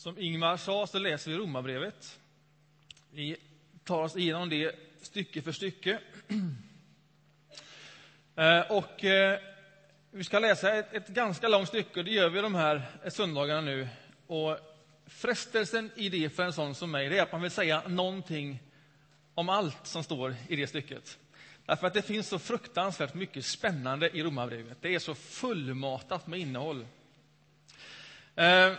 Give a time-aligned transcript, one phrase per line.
[0.00, 2.18] Som Ingmar sa så läser vi Romarbrevet.
[3.10, 3.36] Vi
[3.84, 5.98] tar oss igenom det stycke för stycke.
[8.36, 9.40] Eh, och eh,
[10.10, 13.88] vi ska läsa ett, ett ganska långt stycke, det gör vi de här söndagarna nu.
[14.26, 14.58] Och
[15.06, 18.62] frestelsen i det för en sån som mig, det är att man vill säga någonting
[19.34, 21.18] om allt som står i det stycket.
[21.66, 24.78] Därför att det finns så fruktansvärt mycket spännande i Romarbrevet.
[24.80, 26.86] Det är så fullmatat med innehåll.
[28.36, 28.72] Eh,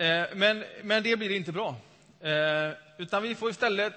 [0.00, 1.76] Eh, men, men det blir inte bra.
[2.20, 3.94] Eh, utan vi får istället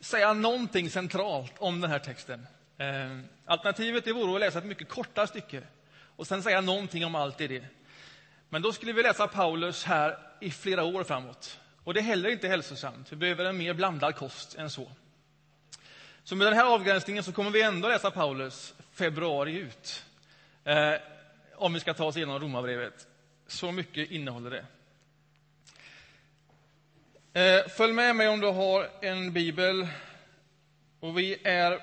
[0.00, 2.46] säga någonting centralt om den här texten.
[2.78, 5.62] Eh, alternativet det vore att läsa ett mycket kortare stycke
[6.16, 7.64] och sen säga någonting om allt i det.
[8.48, 11.58] Men då skulle vi läsa Paulus här i flera år framåt.
[11.84, 13.12] Och det är heller inte hälsosamt.
[13.12, 14.90] Vi behöver en mer blandad kost än så.
[16.24, 20.04] Så med den här avgränsningen så kommer vi ändå läsa Paulus februari ut.
[20.64, 20.94] Eh,
[21.56, 23.06] om vi ska ta oss igenom Romarbrevet.
[23.46, 24.64] Så mycket innehåller det.
[27.34, 29.88] Eh, följ med mig om du har en bibel.
[31.00, 31.80] Och vi är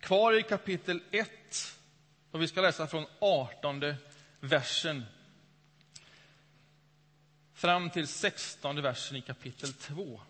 [0.00, 1.30] kvar i kapitel 1
[2.30, 3.94] och vi ska läsa från 18
[4.40, 5.04] versen
[7.52, 10.20] fram till 16 versen i kapitel 2.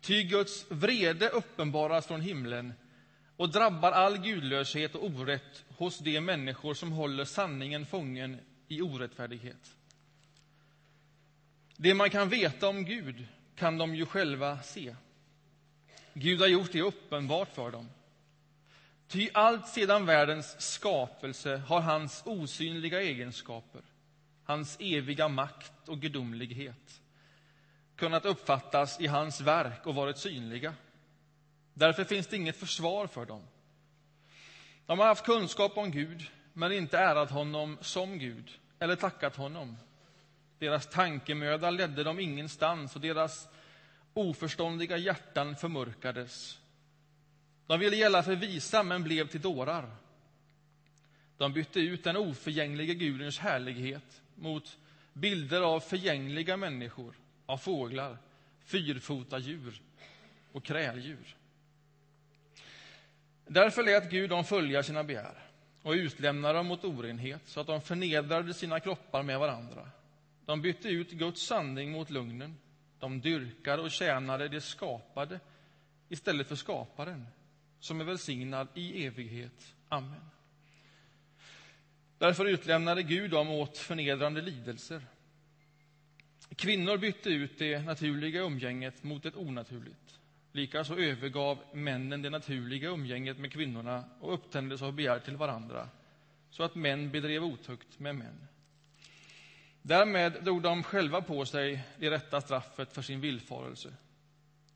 [0.00, 2.72] Ty Guds vrede uppenbaras från himlen
[3.38, 9.76] och drabbar all gudlöshet och orätt hos de människor som håller sanningen fången i orättfärdighet.
[11.76, 14.94] Det man kan veta om Gud kan de ju själva se.
[16.12, 17.88] Gud har gjort det uppenbart för dem.
[19.08, 23.82] Ty allt sedan världens skapelse har hans osynliga egenskaper,
[24.44, 27.00] hans eviga makt och gudomlighet
[27.96, 30.74] kunnat uppfattas i hans verk och varit synliga.
[31.78, 33.42] Därför finns det inget försvar för dem.
[34.86, 39.76] De har haft kunskap om Gud, men inte ärat honom som Gud eller tackat honom.
[40.58, 43.48] Deras tankemöda ledde dem ingenstans och deras
[44.14, 46.58] oförståndiga hjärtan förmörkades.
[47.66, 49.90] De ville gälla för visa, men blev till dårar.
[51.36, 54.78] De bytte ut den oförgängliga Gudens härlighet mot
[55.12, 57.14] bilder av förgängliga människor,
[57.46, 58.18] av fåglar,
[58.64, 59.82] fyrfota djur
[60.52, 61.37] och kräldjur.
[63.48, 65.34] Därför lät Gud dem följa sina begär
[65.82, 69.90] och utlämnade dem mot orenhet så att de förnedrade sina kroppar med varandra.
[70.46, 72.56] De bytte ut Guds sanning mot lugnen.
[72.98, 75.40] De dyrkade och tjänade det skapade
[76.08, 77.26] istället för skaparen
[77.80, 79.74] som är välsignad i evighet.
[79.88, 80.30] Amen.
[82.18, 85.02] Därför utlämnade Gud dem åt förnedrande lidelser.
[86.56, 90.18] Kvinnor bytte ut det naturliga umgänget mot ett onaturligt.
[90.52, 95.88] Likaså övergav männen det naturliga umgänget med kvinnorna och upptändes av begär till varandra,
[96.50, 98.48] så att män bedrev otukt med män.
[99.82, 103.92] Därmed drog de själva på sig det rätta straffet för sin villfarelse.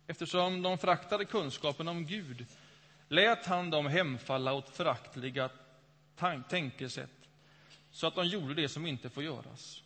[0.07, 2.47] Eftersom de föraktade kunskapen om Gud
[3.09, 5.51] lät han dem hemfalla åt föraktliga
[6.49, 7.29] tänkesätt
[7.91, 9.83] så att de gjorde det som inte får göras.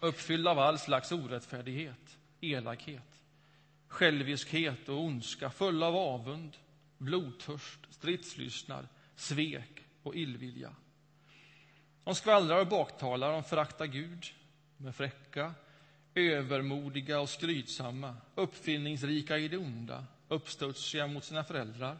[0.00, 3.19] Uppfyllda av all slags orättfärdighet, elakhet,
[3.90, 6.56] själviskhet och ondska, fulla av avund,
[6.98, 10.74] blodtörst, stridslystnad, svek och illvilja.
[12.04, 14.26] De skvallrar och baktalar, de föraktar Gud,
[14.76, 15.54] de är fräcka,
[16.14, 21.98] övermodiga och skrytsamma, uppfinningsrika i det onda, uppstudsiga mot sina föräldrar,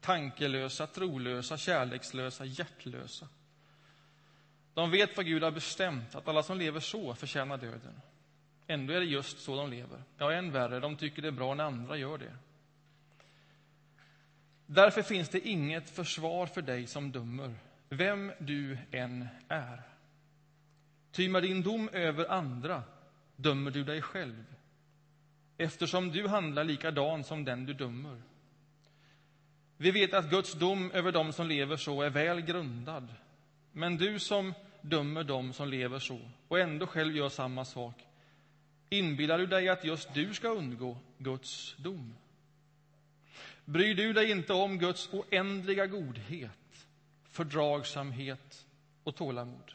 [0.00, 3.28] tankelösa, trolösa, kärlekslösa, hjärtlösa.
[4.74, 8.00] De vet vad Gud har bestämt, att alla som lever så förtjänar döden.
[8.70, 10.02] Ändå är det just så de lever.
[10.18, 12.36] Ja, än värre, de tycker det är bra när andra gör det.
[14.66, 17.54] Därför finns det inget försvar för dig som dömer,
[17.88, 19.82] vem du än är.
[21.12, 22.82] Ty med din dom över andra
[23.36, 24.44] dömer du dig själv
[25.56, 28.22] eftersom du handlar likadan som den du dömer.
[29.76, 33.14] Vi vet att Guds dom över dem som lever så är väl grundad.
[33.72, 38.06] Men du som dömer dem som lever så och ändå själv gör samma sak
[38.90, 42.14] inbillar du dig att just du ska undgå Guds dom?
[43.64, 46.86] Bryr du dig inte om Guds oändliga godhet,
[47.24, 48.66] fördragsamhet
[49.04, 49.72] och tålamod?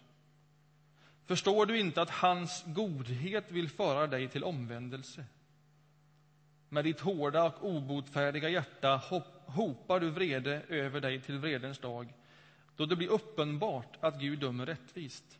[1.25, 5.25] Förstår du inte att hans godhet vill föra dig till omvändelse?
[6.69, 9.01] Med ditt hårda och obotfärdiga hjärta
[9.45, 12.13] hopar du vrede över dig till vredens dag
[12.75, 15.39] då det blir uppenbart att Gud dömer rättvist.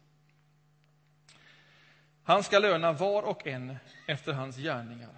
[2.28, 3.76] Han ska löna var och en
[4.08, 5.14] efter hans gärningar.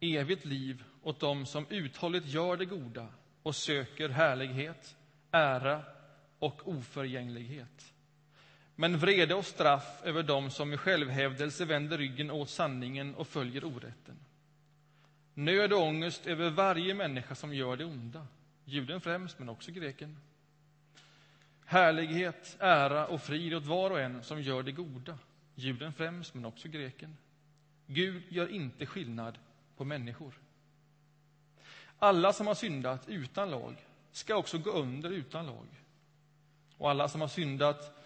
[0.00, 3.06] Evigt liv åt dem som uthålligt gör det goda
[3.42, 4.96] och söker härlighet,
[5.30, 5.82] ära
[6.38, 7.94] och oförgänglighet.
[8.74, 13.64] Men vrede och straff över dem som i självhävdelse vänder ryggen åt sanningen och följer
[13.64, 14.16] orätten.
[15.34, 18.26] Nöd och ångest över varje människa som gör det onda,
[18.64, 20.18] juden främst, men också greken.
[21.64, 25.18] Härlighet, ära och frid åt var och en som gör det goda,
[25.54, 27.16] juden främst, men också greken.
[27.86, 29.38] Gud gör inte skillnad
[29.76, 30.34] på människor.
[31.98, 33.76] Alla som har syndat utan lag
[34.12, 35.66] ska också gå under utan lag.
[36.76, 37.98] Och alla som har syndat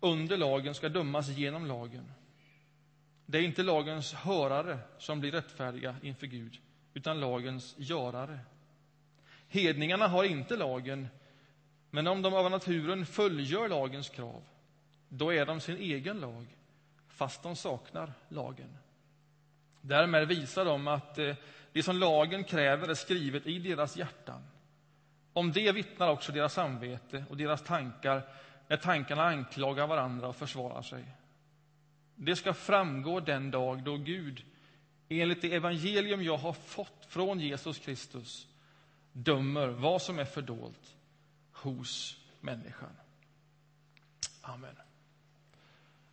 [0.00, 2.12] under lagen ska dömas genom lagen.
[3.26, 6.58] Det är inte lagens hörare som blir rättfärdiga inför Gud,
[6.94, 8.38] utan lagens görare.
[9.48, 11.08] Hedningarna har inte lagen,
[11.90, 14.42] men om de av naturen fullgör lagens krav,
[15.08, 16.46] då är de sin egen lag,
[17.20, 18.78] fast de saknar lagen.
[19.80, 21.36] Därmed visar de att eh,
[21.72, 24.42] det som lagen kräver är skrivet i deras hjärtan.
[25.32, 28.22] Om det vittnar också deras samvete och deras tankar
[28.68, 31.04] när tankarna anklagar varandra och försvarar sig.
[32.14, 34.44] Det ska framgå den dag då Gud,
[35.08, 38.48] enligt det evangelium jag har fått från Jesus Kristus,
[39.12, 40.96] dömer vad som är fördolt
[41.52, 42.96] hos människan.
[44.42, 44.89] Amen.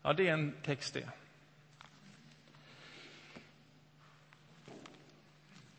[0.08, 1.10] Ja, det är en text det.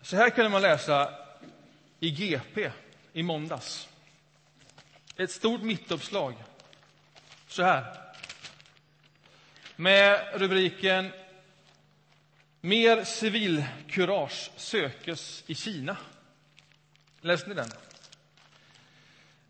[0.03, 1.15] Så här kunde man läsa
[2.01, 2.71] i GP
[3.13, 3.89] i måndags.
[5.17, 6.35] Ett stort mittuppslag.
[7.47, 7.95] Så här.
[9.77, 11.13] Med rubriken
[12.61, 15.97] Mer civilkurage sökes i Kina.
[17.21, 17.71] Läste ni den?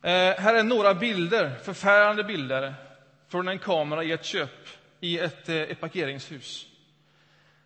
[0.02, 2.87] Eh, här är några bilder, förfärande bilder
[3.28, 4.68] från en kamera i ett köp
[5.00, 6.66] i ett, eh, ett parkeringshus.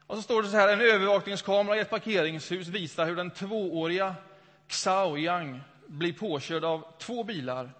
[0.06, 4.14] Och så står det så här, en övervakningskamera i ett parkeringshus visar hur den tvååriga
[4.68, 7.70] Xiao Yang blir påkörd av två bilar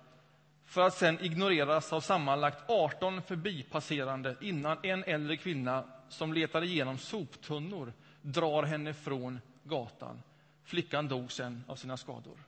[0.67, 6.99] för att sen ignoreras av sammanlagt 18 förbipasserande innan en äldre kvinna som letar igenom
[6.99, 7.93] soptunnor
[8.23, 10.23] drar henne från gatan.
[10.65, 12.39] Flickan dog sen av sina skador.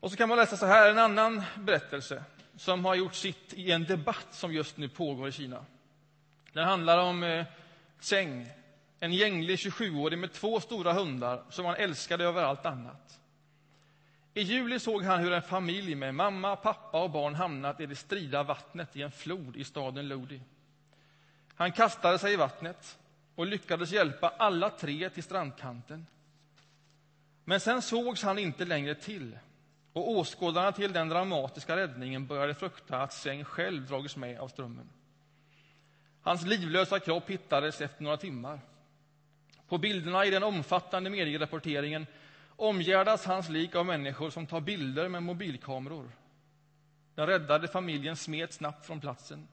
[0.00, 2.24] Och så kan man läsa så här, en annan berättelse
[2.56, 5.64] som har gjort sitt i en debatt som just nu pågår i Kina.
[6.52, 7.46] Den handlar om eh,
[8.00, 8.48] Tseng,
[9.00, 13.20] en gänglig 27-åring med två stora hundar som han älskade över allt annat.
[14.34, 17.96] I juli såg han hur en familj med mamma, pappa och barn hamnat i det
[17.96, 20.40] strida vattnet i en flod i staden Lodi.
[21.54, 22.98] Han kastade sig i vattnet
[23.34, 26.06] och lyckades hjälpa alla tre till strandkanten.
[27.44, 29.38] Men sen sågs han inte längre till
[29.94, 34.88] och åskådarna till den dramatiska räddningen började frukta att Seng själv dragits med av strömmen.
[36.22, 38.60] Hans livlösa kropp hittades efter några timmar.
[39.68, 42.06] På bilderna i den omfattande medierapporteringen
[42.56, 46.10] omgärdas hans lik av människor som tar bilder med mobilkameror.
[47.14, 49.48] Den räddade familjen smet snabbt från platsen.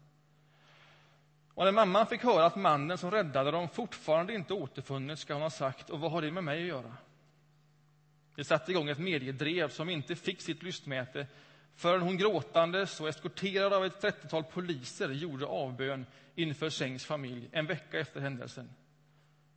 [1.53, 5.41] Och när mamman fick höra att mannen som räddade dem fortfarande inte återfunnits ska hon
[5.41, 6.93] ha sagt, och vad har det med mig att göra?
[8.35, 11.27] Det satte igång ett mediedrev som inte fick sitt lystmäte
[11.75, 16.05] förrän hon gråtandes och eskorterad av ett trettiotal poliser gjorde avbön
[16.35, 18.69] inför Sengs familj en vecka efter händelsen.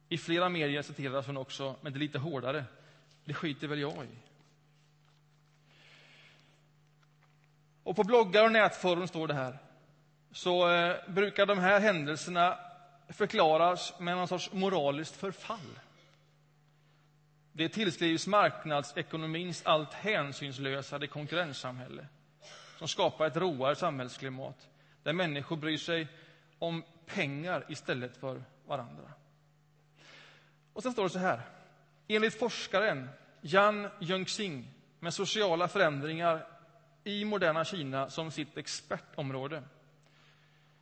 [0.08, 2.64] I flera medier citeras hon också, men det är lite hårdare.
[3.24, 4.18] Det skiter väl jag i.
[7.82, 9.58] Och på bloggar och nätforum står det här.
[10.32, 12.58] Så eh, brukar de här händelserna
[13.08, 15.78] förklaras med någon sorts moraliskt förfall.
[17.56, 22.06] Det tillskrivs marknadsekonomins allt hänsynslösare konkurrenssamhälle
[22.78, 24.68] som skapar ett råare samhällsklimat
[25.02, 26.08] där människor bryr sig
[26.58, 29.10] om pengar istället för varandra.
[30.72, 31.40] Och sen står det så här.
[32.08, 33.08] Enligt forskaren
[33.40, 34.70] Jan Jönxing
[35.00, 36.46] med sociala förändringar
[37.04, 39.62] i moderna Kina som sitt expertområde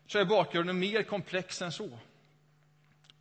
[0.07, 1.99] så är bakgrunden mer komplex än så.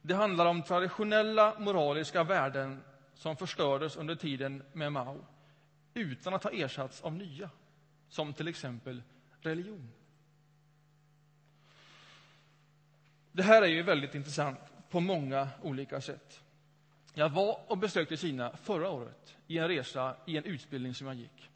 [0.01, 5.25] Det handlar om traditionella moraliska värden som förstördes under tiden med Mao
[5.93, 7.49] utan att ha ersatts av nya,
[8.09, 9.03] som till exempel
[9.41, 9.91] religion.
[13.31, 16.41] Det här är ju väldigt intressant på många olika sätt.
[17.13, 21.15] Jag var och besökte Kina förra året i en resa i en utbildning som jag
[21.15, 21.49] gick.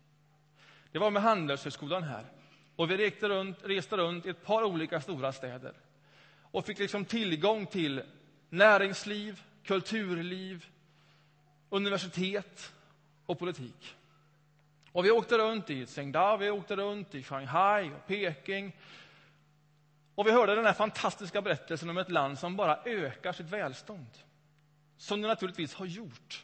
[0.92, 2.26] Det var med Handelshögskolan här.
[2.76, 5.74] Och vi reste runt, reste runt i ett par olika stora städer
[6.42, 8.04] och fick liksom tillgång till
[8.50, 10.66] näringsliv, kulturliv,
[11.76, 12.74] universitet
[13.26, 13.96] och politik.
[14.92, 18.76] Och vi åkte runt i Tsingtao, vi åkte runt i Shanghai och Peking.
[20.16, 24.08] Och vi hörde den här fantastiska berättelsen om ett land som bara ökar sitt välstånd.
[24.98, 26.44] Som det naturligtvis har gjort.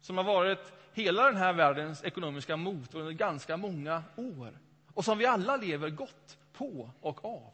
[0.00, 4.58] Som har varit hela den här världens ekonomiska motor under ganska många år
[4.94, 7.52] och som vi alla lever gott på och av.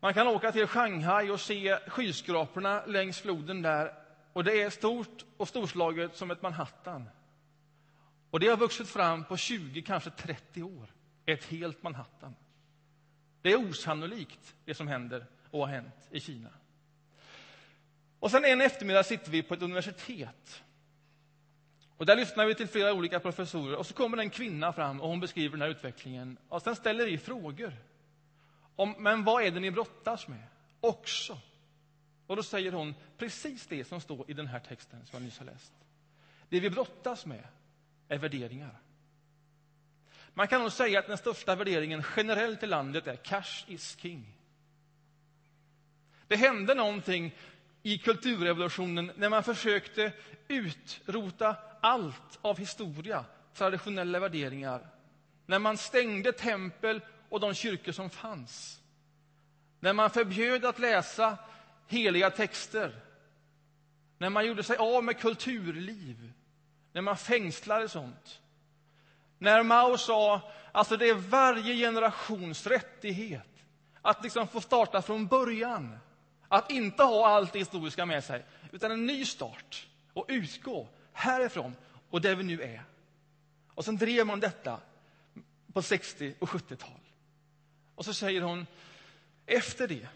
[0.00, 3.99] Man kan åka till Shanghai och se skyskraporna längs floden där
[4.32, 7.08] och det är stort och storslaget som ett Manhattan.
[8.30, 10.94] Och det har vuxit fram på 20, kanske 30 år.
[11.26, 12.34] Ett helt Manhattan.
[13.42, 16.50] Det är osannolikt, det som händer och har hänt i Kina.
[18.20, 20.62] Och sen en eftermiddag sitter vi på ett universitet.
[21.96, 25.08] Och där lyssnar vi till flera olika professorer och så kommer en kvinna fram och
[25.08, 26.36] hon beskriver den här utvecklingen.
[26.48, 27.76] Och sen ställer vi frågor.
[28.76, 30.46] Om, men vad är det ni brottas med?
[30.80, 31.38] Också.
[32.30, 35.38] Och då säger hon precis det som står i den här texten som jag nyss
[35.38, 35.72] har läst.
[36.48, 37.46] Det vi brottas med
[38.08, 38.80] är värderingar.
[40.34, 44.36] Man kan nog säga att den största värderingen generellt i landet är cash is king.
[46.26, 47.34] Det hände någonting
[47.82, 50.12] i kulturrevolutionen när man försökte
[50.48, 54.86] utrota allt av historia, traditionella värderingar.
[55.46, 58.80] När man stängde tempel och de kyrkor som fanns.
[59.80, 61.38] När man förbjöd att läsa
[61.90, 63.00] heliga texter.
[64.18, 66.32] När man gjorde sig av med kulturliv.
[66.92, 68.40] När man fängslade sånt.
[69.38, 70.40] När Mao sa
[70.72, 73.46] alltså det är varje generations rättighet
[74.02, 75.98] att liksom få starta från början.
[76.48, 81.76] Att inte ha allt det historiska med sig, utan en ny start och utgå härifrån
[82.10, 82.82] och där vi nu är.
[83.74, 84.80] Och sen drev man detta
[85.72, 87.00] på 60 och 70-tal.
[87.94, 88.66] Och så säger hon,
[89.46, 90.08] efter det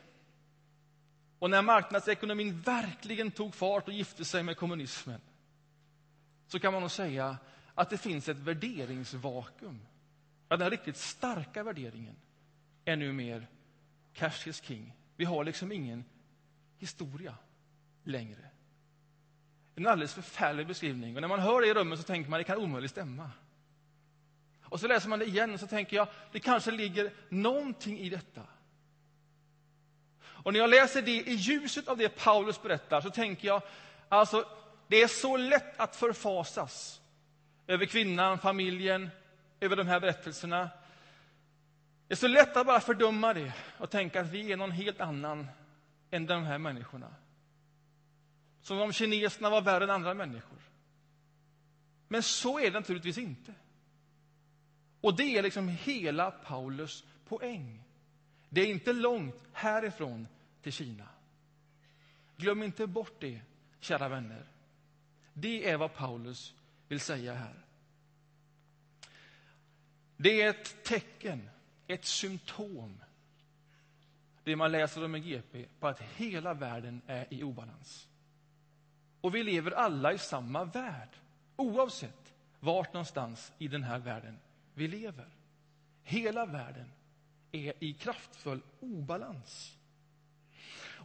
[1.45, 5.21] och när marknadsekonomin verkligen tog fart och gifte sig med kommunismen
[6.47, 7.37] så kan man nog säga
[7.75, 9.81] att det finns ett värderingsvakuum.
[10.49, 12.17] Ja, den riktigt starka värderingen
[12.85, 13.47] är nu mer
[14.13, 14.95] cash is king.
[15.17, 16.05] Vi har liksom ingen
[16.79, 17.35] historia
[18.05, 18.51] längre.
[19.75, 21.15] En alldeles förfärlig beskrivning.
[21.15, 23.31] Och när man hör det i rummet så tänker man det kan omöjligt stämma.
[24.63, 28.09] Och så läser man det igen och så tänker jag det kanske ligger någonting i
[28.09, 28.43] detta.
[30.45, 33.63] Och när jag läser det i ljuset av det Paulus berättar så tänker jag
[34.09, 34.45] alltså
[34.89, 37.01] det är så lätt att förfasas
[37.67, 39.11] över kvinnan, familjen,
[39.61, 40.71] över de här berättelserna.
[42.09, 45.01] Det är så lätt att bara fördöma det och tänka att vi är någon helt
[45.01, 45.47] annan
[46.11, 47.15] än de här människorna.
[48.63, 50.59] Som om kineserna var värre än andra människor.
[52.09, 53.55] Men så är det naturligtvis inte.
[55.01, 57.84] Och det är liksom hela Paulus poäng.
[58.55, 60.27] Det är inte långt härifrån
[60.63, 61.09] till Kina.
[62.37, 63.41] Glöm inte bort det,
[63.81, 64.45] kära vänner.
[65.33, 66.55] Det är vad Paulus
[66.89, 67.55] vill säga här.
[70.17, 71.51] Det är ett tecken,
[71.87, 73.01] ett symptom
[74.45, 78.09] det man läser om i GP på att hela världen är i obalans.
[79.21, 81.09] Och vi lever alla i samma värld,
[81.57, 84.39] oavsett vart någonstans i den här världen
[84.75, 85.29] vi lever.
[86.03, 86.91] Hela världen
[87.55, 89.77] är i kraftfull obalans.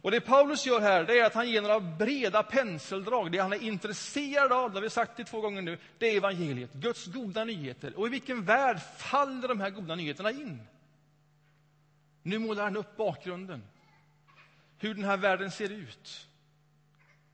[0.02, 3.32] Och Det Paulus gör här det är att han ger några breda penseldrag.
[3.32, 6.16] Det han är intresserad av, det har vi sagt det två gånger nu, det är
[6.16, 7.98] evangeliet, Guds goda nyheter.
[7.98, 10.62] Och i vilken värld faller de här goda nyheterna in?
[12.22, 13.62] Nu målar han upp bakgrunden,
[14.78, 16.28] hur den här världen ser ut.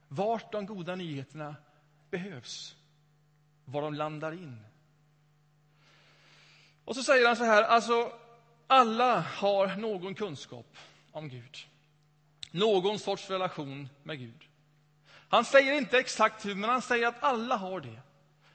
[0.09, 1.57] Vart de goda nyheterna
[2.11, 2.77] behövs,
[3.65, 4.61] var de landar in.
[6.85, 8.13] Och så säger han så här, alltså
[8.67, 10.77] alla har någon kunskap
[11.13, 11.57] om Gud.
[12.51, 14.45] Någon sorts relation med Gud.
[15.29, 18.01] Han säger inte exakt hur, men han säger att alla har det.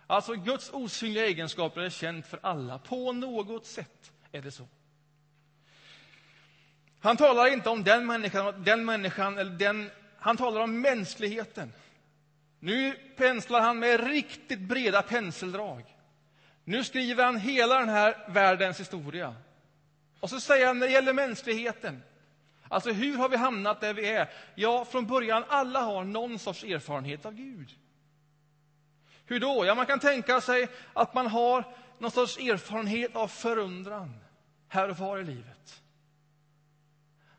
[0.08, 2.80] Alltså Guds osynliga egenskaper är känt för alla.
[2.80, 4.68] På något sätt är det så.
[7.00, 9.92] Han talar inte om den människan, den människan eller den...
[10.18, 11.74] Han talar om mänskligheten.
[12.60, 15.84] Nu penslar han med riktigt breda penseldrag.
[16.64, 19.36] Nu skriver han hela den här världens historia.
[20.22, 22.04] Och så säger han när det gäller mänskligheten.
[22.70, 24.30] Alltså hur har vi hamnat där vi är?
[24.56, 27.70] Ja, från början alla har någon sorts erfarenhet av Gud.
[29.26, 29.66] Hur då?
[29.66, 31.64] Ja, man kan tänka sig att man har
[32.00, 34.16] någon sorts erfarenhet av förundran
[34.68, 35.82] här och var i livet.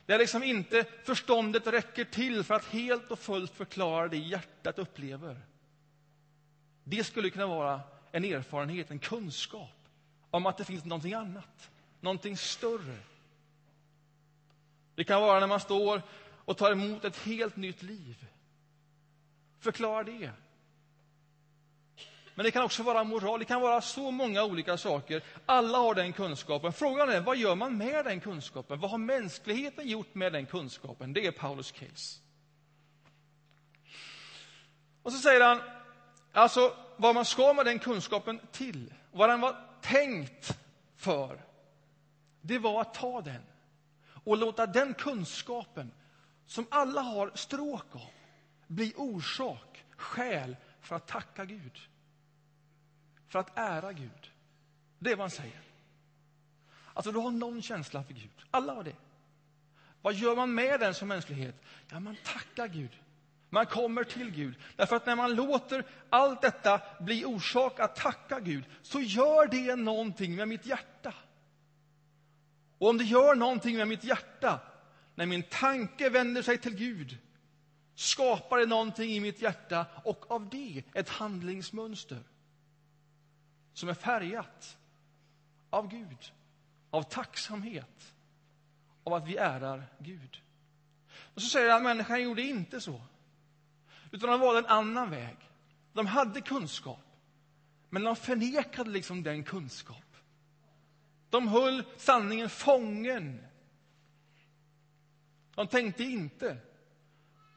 [0.07, 5.41] Där liksom inte förståndet räcker till för att helt och fullt förklara det hjärtat upplever.
[6.85, 7.81] Det skulle kunna vara
[8.13, 9.89] en erfarenhet, en kunskap
[10.31, 11.71] om att det finns någonting annat,
[12.03, 12.97] någonting större.
[14.95, 16.03] Det kan vara när man står
[16.45, 18.27] och tar emot ett helt nytt liv.
[19.61, 20.31] Förklara det.
[22.35, 25.23] Men det kan också vara moral, det kan vara så många olika saker.
[25.47, 26.73] Alla har den kunskapen.
[26.73, 28.81] Frågan är, vad gör man med den kunskapen?
[28.81, 31.13] Vad har mänskligheten gjort med den kunskapen?
[31.13, 32.21] Det är Paulus case.
[35.03, 35.61] Och så säger han,
[36.33, 40.59] Alltså, vad man ska med den kunskapen till, vad den var tänkt
[40.97, 41.41] för,
[42.43, 43.43] det var att ta den
[44.25, 45.93] och låta den kunskapen,
[46.47, 48.11] som alla har stråk av,
[48.67, 51.79] bli orsak, skäl för att tacka Gud.
[53.29, 54.31] För att ära Gud.
[54.99, 55.61] Det är vad han säger.
[56.95, 58.45] Alltså, du har någon känsla för Gud.
[58.51, 58.97] Alla har det.
[60.03, 61.63] Vad gör man med den som mänsklighet?
[61.91, 62.91] Ja, man tackar Gud.
[63.49, 64.55] Man kommer till Gud.
[64.77, 69.77] Därför att när man låter allt detta bli orsak att tacka Gud, så gör det
[69.77, 71.15] någonting med mitt hjärta.
[72.83, 74.61] Och om det gör någonting med mitt hjärta,
[75.15, 77.19] när min tanke vänder sig till Gud,
[77.95, 82.23] skapar det någonting i mitt hjärta och av det ett handlingsmönster
[83.73, 84.77] som är färgat
[85.71, 86.33] av Gud,
[86.91, 88.15] av tacksamhet,
[89.05, 90.43] av att vi ärar Gud.
[91.35, 93.01] Och så säger han att människan gjorde inte så,
[94.11, 95.37] utan de valde en annan väg.
[95.93, 97.05] De hade kunskap,
[97.91, 100.12] men de förnekade liksom den kunskapen.
[101.33, 103.41] De höll sanningen fången.
[105.55, 106.57] De tänkte inte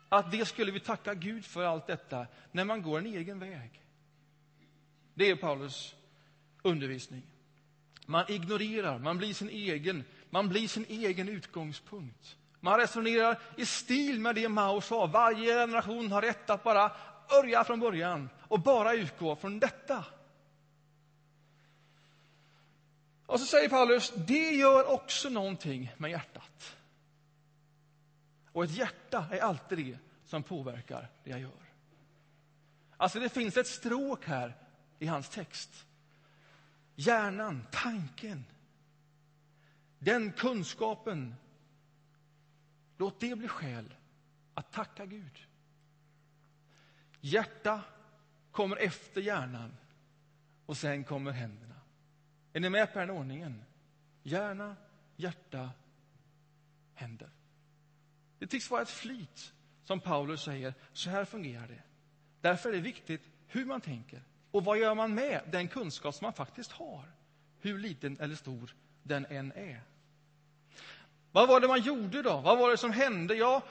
[0.10, 3.82] att det skulle vi tacka Gud för allt detta när man går en egen väg.
[5.14, 5.96] Det är Paulus
[6.62, 7.24] undervisning.
[8.06, 12.38] Man ignorerar, man blir sin egen, man blir sin egen utgångspunkt.
[12.60, 16.92] Man resonerar i stil med det Mao sa, varje generation har rätt att bara
[17.30, 20.06] börja från början och bara utgå från detta.
[23.26, 26.76] Och så säger Paulus, det gör också någonting med hjärtat.
[28.52, 31.66] Och ett hjärta är alltid det som påverkar det jag gör.
[32.98, 34.56] Alltså det finns ett stråk här
[35.00, 35.86] i hans text.
[36.96, 38.46] Hjärnan, tanken,
[40.00, 41.36] den kunskapen.
[42.98, 43.94] Låt det bli skäl
[44.54, 45.48] att tacka Gud.
[47.22, 47.82] Hjärta
[48.52, 49.78] kommer efter hjärnan
[50.66, 51.75] och sen kommer händerna.
[52.56, 53.64] Är ni med på den ordningen?
[54.24, 54.76] Hjärna,
[55.16, 55.70] hjärta,
[56.94, 57.30] händer.
[58.40, 60.74] Det tycks vara ett flyt, som Paulus säger.
[60.94, 61.82] Så här fungerar det.
[62.42, 64.22] Därför är det viktigt hur man tänker.
[64.52, 67.12] Och vad gör man med den kunskap som man faktiskt har?
[67.60, 69.82] Hur liten eller stor den än är.
[71.32, 72.42] Vad var det man gjorde då?
[72.42, 73.36] Vad var det som hände?
[73.36, 73.64] Ja,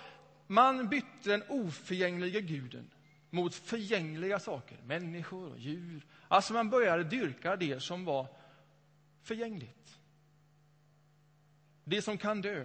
[0.47, 2.91] man bytte den oförgängliga guden
[3.31, 6.07] mot förgängliga saker, människor och djur.
[6.29, 8.44] Alltså man började dyrka det som var
[9.25, 9.99] förgängligt.
[11.85, 12.65] Det som kan dö.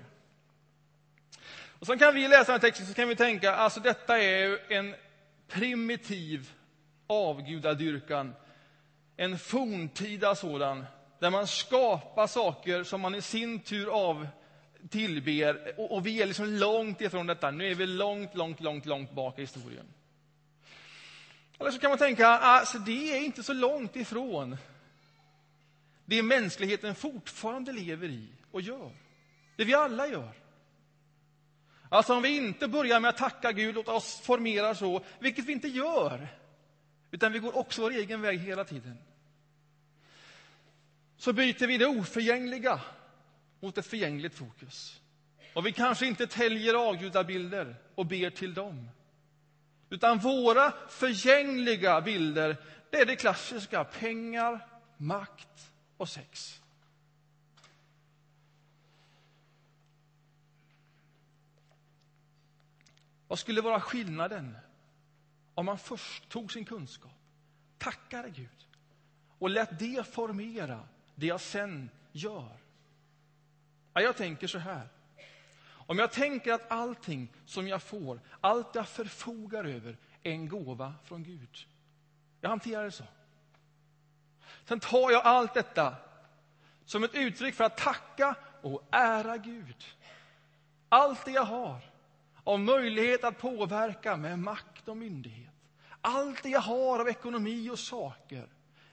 [1.79, 4.71] Och så kan vi läsa den här texten så kan vi tänka, alltså detta är
[4.71, 4.95] en
[5.47, 6.51] primitiv
[7.07, 8.35] avgudadyrkan.
[9.17, 10.85] En forntida sådan,
[11.19, 14.27] där man skapar saker som man i sin tur av
[14.89, 15.73] tillber.
[15.77, 17.51] Och, och vi är liksom långt ifrån detta.
[17.51, 19.85] Nu är vi långt, långt, långt, långt bak i historien.
[21.59, 24.57] Eller så kan man tänka, alltså det är inte så långt ifrån
[26.09, 28.91] det mänskligheten fortfarande lever i och gör.
[29.55, 30.33] Det vi alla gör.
[31.89, 35.53] Alltså om vi inte börjar med att tacka Gud, och oss formera så, vilket vi
[35.53, 36.27] inte gör,
[37.11, 38.97] utan vi går också vår egen väg hela tiden.
[41.17, 42.81] Så byter vi det oförgängliga
[43.59, 45.01] mot ett förgängligt fokus.
[45.53, 48.89] Och vi kanske inte täljer avgudabilder och ber till dem.
[49.89, 52.57] Utan våra förgängliga bilder,
[52.89, 53.83] det är det klassiska.
[53.83, 54.67] Pengar,
[54.97, 55.68] makt
[55.99, 56.61] och 6.
[63.27, 64.57] Vad skulle vara skillnaden
[65.53, 67.11] om man först tog sin kunskap,
[67.77, 68.67] tackade Gud
[69.39, 72.57] och lät det formera det jag sen gör?
[73.93, 74.89] Ja, jag tänker så här.
[75.61, 80.95] Om jag tänker att allting som jag får, allt jag förfogar över, är en gåva
[81.03, 81.67] från Gud.
[82.41, 83.03] Jag hanterar det så.
[84.69, 85.95] Sen tar jag allt detta
[86.85, 89.85] som ett uttryck för att tacka och ära Gud.
[90.89, 91.79] Allt det jag har
[92.43, 95.53] av möjlighet att påverka med makt och myndighet.
[96.01, 98.47] Allt det jag har av ekonomi och saker,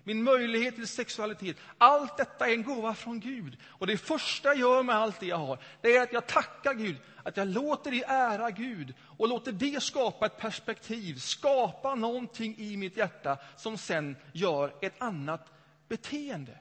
[0.04, 1.56] min möjlighet till sexualitet.
[1.78, 3.58] Allt detta är en gåva från Gud.
[3.64, 6.74] Och det första jag gör med allt det jag har, det är att jag tackar
[6.74, 12.54] Gud, att jag låter det ära Gud och låter det skapa ett perspektiv, skapa någonting
[12.58, 15.52] i mitt hjärta som sen gör ett annat
[15.88, 16.58] beteende.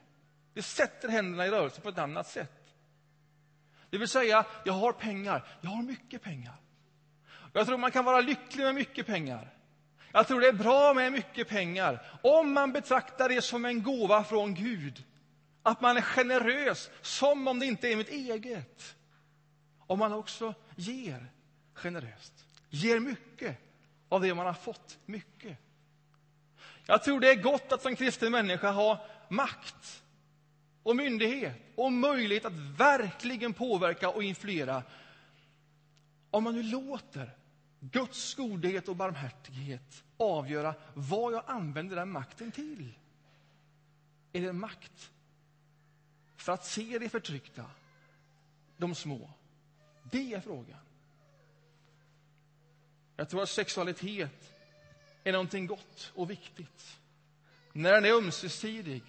[0.54, 2.74] Det sätter händerna i rörelse på ett annat sätt.
[3.90, 6.54] Det vill säga, jag har pengar, jag har mycket pengar.
[7.52, 9.54] Jag tror man kan vara lycklig med mycket pengar.
[10.12, 14.24] Jag tror det är bra med mycket pengar om man betraktar det som en gåva
[14.24, 15.04] från Gud.
[15.62, 18.96] Att man är generös, som om det inte är mitt eget.
[19.86, 21.32] Om man också ger
[21.74, 23.56] generöst, ger mycket
[24.08, 25.58] av det man har fått mycket.
[26.86, 30.02] Jag tror det är gott att som kristen människa ha makt
[30.82, 34.82] och myndighet och möjlighet att verkligen påverka och influera.
[36.30, 37.36] Om man nu låter
[37.80, 42.94] Guds godhet och barmhärtighet avgöra vad jag använder den makten till.
[44.32, 45.10] Är det makt
[46.36, 47.64] för att se de förtryckta,
[48.76, 49.30] de små?
[50.10, 50.80] Det är frågan.
[53.16, 54.52] Jag tror att sexualitet
[55.24, 56.98] är någonting gott och viktigt.
[57.72, 59.02] När den är ömsesidig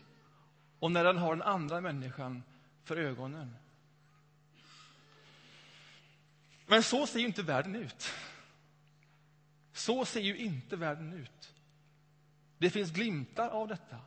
[0.79, 2.43] och när den har den andra människan
[2.83, 3.55] för ögonen.
[6.65, 8.13] Men så ser ju inte världen ut.
[9.73, 11.53] Så ser ju inte världen ut.
[12.57, 13.99] Det finns glimtar av detta.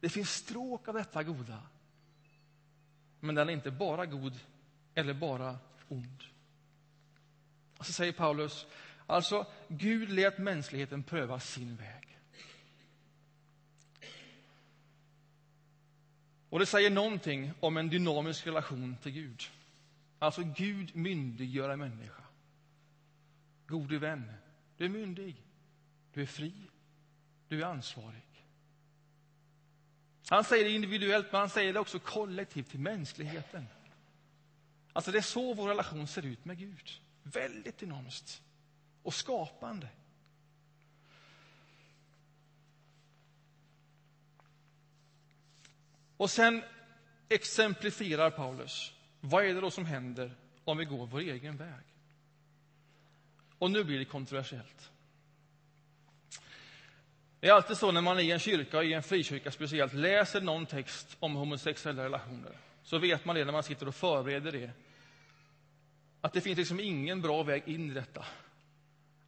[0.00, 1.62] Det finns stråk av detta goda.
[3.20, 4.40] Men den är inte bara god
[4.94, 6.22] eller bara ond.
[7.78, 8.66] Och så säger Paulus,
[9.06, 12.07] alltså Gud lät mänskligheten pröva sin väg.
[16.50, 19.42] Och det säger någonting om en dynamisk relation till Gud.
[20.18, 22.22] Alltså Gud myndiggör en människa.
[23.66, 24.32] Gode vän,
[24.76, 25.42] du är myndig,
[26.12, 26.52] du är fri,
[27.48, 28.22] du är ansvarig.
[30.28, 33.66] Han säger det individuellt, men han säger det också kollektivt till mänskligheten.
[34.92, 36.90] Alltså det är så vår relation ser ut med Gud.
[37.22, 38.42] Väldigt dynamiskt
[39.02, 39.88] och skapande.
[46.18, 46.62] Och sen
[47.28, 48.92] exemplifierar Paulus.
[49.20, 51.84] Vad är det då som händer om vi går vår egen väg?
[53.58, 54.90] Och nu blir det kontroversiellt.
[57.40, 60.66] Det är alltid så när man i en kyrka, i en frikyrka speciellt, läser någon
[60.66, 62.58] text om homosexuella relationer.
[62.82, 64.70] Så vet man det när man sitter och förbereder det.
[66.20, 68.24] Att det finns liksom ingen bra väg in i detta.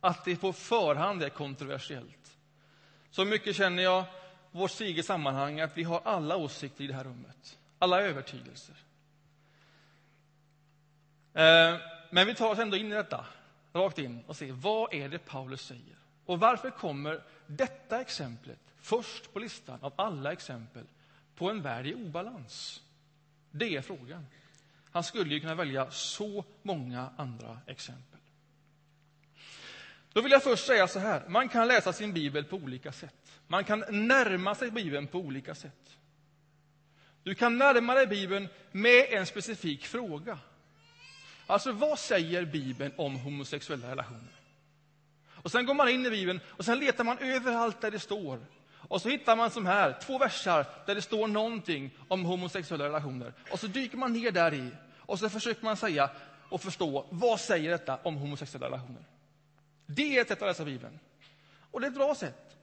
[0.01, 2.39] Att det på förhand är kontroversiellt.
[3.11, 4.05] Så mycket känner jag
[4.51, 7.59] vårt eget sammanhang att vi har alla åsikter i det här rummet.
[7.79, 8.77] Alla övertygelser.
[11.35, 11.77] Eh,
[12.11, 13.27] men vi tar oss ändå in i detta
[13.73, 15.97] rakt in och ser, vad är det Paulus säger.
[16.25, 20.85] Och varför kommer detta exemplet först på listan av alla exempel
[21.35, 22.83] på en värld i obalans?
[23.51, 24.27] Det är frågan.
[24.91, 28.20] Han skulle ju kunna välja så många andra exempel.
[30.13, 33.41] Då vill jag först säga så här, man kan läsa sin bibel på olika sätt.
[33.47, 35.97] Man kan närma sig Bibeln på olika sätt.
[37.23, 40.39] Du kan närma dig Bibeln med en specifik fråga.
[41.47, 44.33] Alltså, vad säger Bibeln om homosexuella relationer?
[45.43, 48.47] Och Sen går man in i Bibeln och sen letar man överallt där det står.
[48.73, 53.33] Och så hittar man som här, två versar där det står någonting om homosexuella relationer.
[53.51, 56.11] Och så dyker man ner där i och så försöker man säga
[56.49, 59.03] och förstå vad säger detta om homosexuella relationer.
[59.95, 60.99] Det är ett sätt att läsa Bibeln.
[61.71, 62.57] Och det är ett bra sätt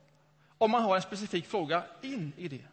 [0.58, 2.66] om man har en specifik fråga in i det.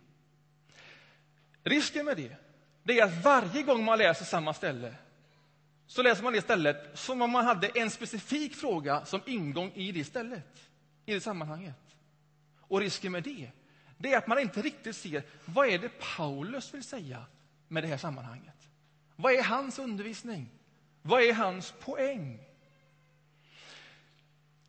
[1.63, 2.37] Risken med det,
[2.83, 4.95] det är att varje gång man läser samma ställe
[5.87, 9.93] så läser man det stället som om man hade en specifik fråga som ingång i
[9.93, 10.71] det stället,
[11.07, 11.97] i det sammanhanget.
[12.61, 13.51] Och risken med det,
[13.99, 17.25] det är att man inte riktigt ser vad är det Paulus vill säga
[17.69, 18.69] med det här sammanhanget.
[19.17, 20.51] Vad är hans undervisning?
[21.03, 22.44] Vad är hans poäng?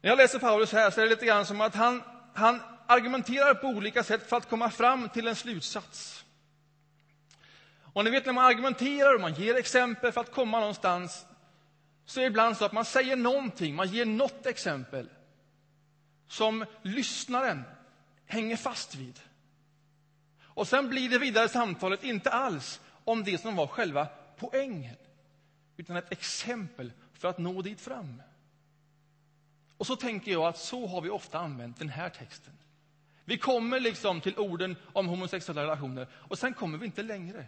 [0.05, 3.53] När jag läser Paulus här så är det lite grann som att han, han argumenterar
[3.53, 6.25] på olika sätt för att komma fram till en slutsats.
[7.93, 11.25] Och ni vet när man argumenterar och man ger exempel för att komma någonstans
[12.05, 15.09] så är det ibland så att man säger någonting, man ger något exempel
[16.27, 17.63] som lyssnaren
[18.25, 19.19] hänger fast vid.
[20.43, 24.95] Och sen blir det vidare samtalet inte alls om det som var själva poängen
[25.77, 28.21] utan ett exempel för att nå dit fram.
[29.77, 32.53] Och så tänker jag att så har vi ofta använt den här texten.
[33.25, 37.45] Vi kommer liksom till orden om homosexuella relationer och sen kommer vi inte längre.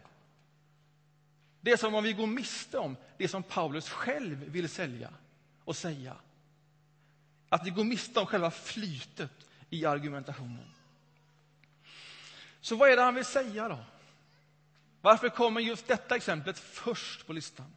[1.62, 5.10] Det är som om vi går miste om det som Paulus själv vill sälja
[5.64, 6.16] och säga.
[7.50, 10.74] Att vi går miste om själva flytet i argumentationen.
[12.62, 13.80] Så vad är det han vill säga då?
[15.02, 17.74] Varför kommer just detta exemplet först på listan?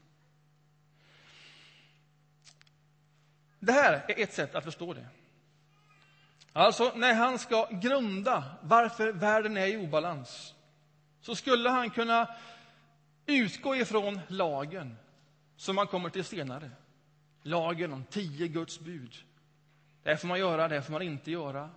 [3.60, 5.06] Det här är ett sätt att förstå det.
[6.52, 10.54] Alltså, när han ska grunda varför världen är i obalans
[11.20, 12.34] så skulle han kunna
[13.26, 14.96] utgå ifrån lagen
[15.56, 16.70] som man kommer till senare.
[17.42, 19.14] Lagen om tio Guds bud.
[20.02, 21.70] Det här får man göra, det här får man inte göra.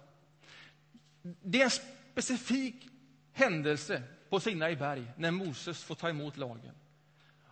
[1.21, 1.71] Det är en
[2.11, 2.87] specifik
[3.33, 6.75] händelse på Sinai berg när Moses får ta emot lagen.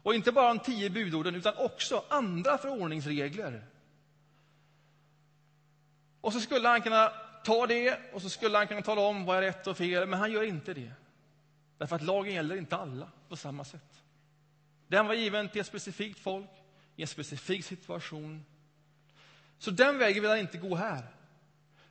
[0.04, 3.66] Och inte bara de tio budorden, utan också andra förordningsregler.
[6.22, 7.12] Och så skulle han kunna
[7.44, 10.20] ta det och så skulle han kunna tala om vad är rätt och fel, men
[10.20, 10.92] han gör inte det.
[11.78, 14.04] Därför att lagen gäller inte alla på samma sätt.
[14.88, 16.50] Den var given till ett specifikt folk,
[16.96, 18.46] i en specifik situation.
[19.58, 21.04] Så den vägen vill han inte gå här.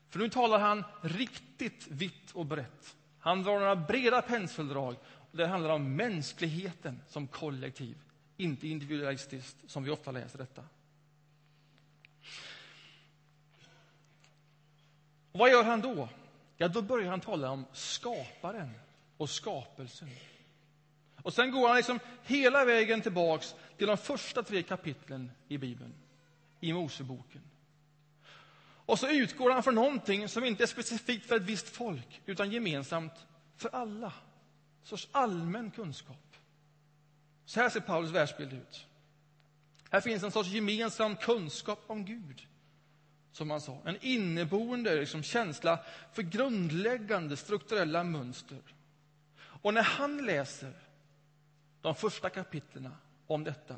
[0.09, 2.97] För nu talar han riktigt vitt och brett.
[3.19, 4.97] Han drar några breda penseldrag.
[5.33, 7.99] Det handlar om mänskligheten som kollektiv,
[8.37, 10.65] inte individualistiskt, som vi ofta läser detta.
[15.33, 16.09] Vad gör han då?
[16.57, 18.71] Ja, då börjar han tala om skaparen
[19.17, 20.09] och skapelsen.
[21.23, 25.95] Och sen går han liksom hela vägen tillbaks till de första tre kapitlen i Bibeln,
[26.61, 27.43] i Moseboken.
[28.87, 32.51] Och så utgår han från någonting som inte är specifikt för ett visst folk, utan
[32.51, 34.13] gemensamt för alla.
[34.81, 36.37] En sorts allmän kunskap.
[37.45, 38.87] Så här ser Paulus världsbild ut.
[39.91, 42.47] Här finns en sorts gemensam kunskap om Gud,
[43.33, 43.79] som han sa.
[43.85, 45.79] En inneboende liksom, känsla
[46.13, 48.59] för grundläggande strukturella mönster.
[49.39, 50.73] Och när han läser
[51.81, 52.95] de första kapitlen
[53.27, 53.77] om detta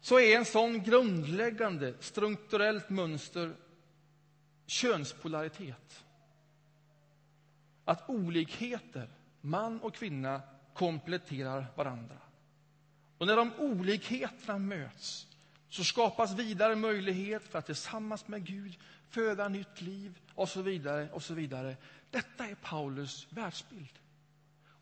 [0.00, 3.56] så är en sån grundläggande strukturellt mönster
[4.66, 6.04] könspolaritet.
[7.84, 9.08] Att olikheter,
[9.40, 10.42] man och kvinna,
[10.74, 12.16] kompletterar varandra.
[13.18, 15.26] Och när de olikheterna möts
[15.70, 18.78] så skapas vidare möjlighet för att tillsammans med Gud
[19.08, 21.10] föda nytt liv och så vidare.
[21.10, 21.76] och så vidare.
[22.10, 23.98] Detta är Paulus världsbild.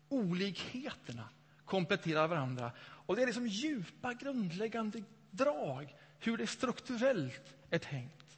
[0.09, 1.29] Olikheterna
[1.65, 2.71] kompletterar varandra.
[2.79, 8.37] Och Det är liksom djupa, grundläggande drag, hur det strukturellt är tänkt.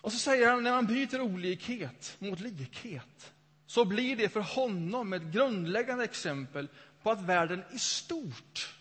[0.00, 3.32] Och så säger han, när man byter olikhet mot likhet
[3.66, 6.68] så blir det för honom ett grundläggande exempel
[7.02, 8.74] på att världen i stort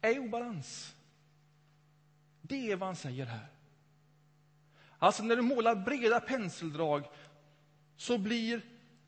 [0.00, 0.94] är i obalans.
[2.42, 3.48] Det är vad han säger här.
[4.98, 7.04] Alltså, när du målar breda penseldrag
[7.96, 8.60] så blir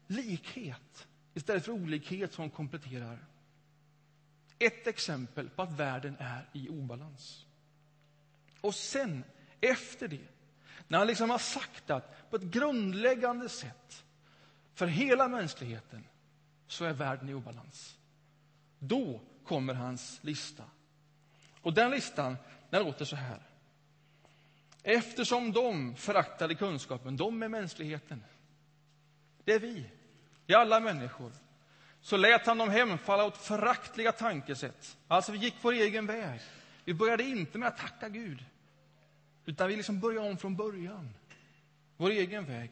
[0.07, 3.19] likhet istället för olikhet som kompletterar.
[4.59, 7.47] Ett exempel på att världen är i obalans.
[8.61, 9.25] Och sen,
[9.61, 10.29] efter det,
[10.89, 14.05] när han liksom har sagt att på ett grundläggande sätt
[14.75, 16.05] för hela mänskligheten
[16.67, 17.99] så är världen i obalans.
[18.79, 20.65] Då kommer hans lista.
[21.63, 22.37] Och den listan
[22.71, 23.39] den låter så här.
[24.83, 28.25] Eftersom de föraktade kunskapen, de är mänskligheten.
[29.45, 29.91] Det är vi,
[30.47, 31.33] det är alla människor.
[32.03, 34.97] Så lät han dem hemfalla åt föraktliga tankesätt.
[35.09, 36.41] Alltså, vi gick vår egen väg.
[36.85, 38.45] Vi började inte med att tacka Gud,
[39.45, 41.15] utan vi liksom började om från början.
[41.97, 42.71] Vår egen väg.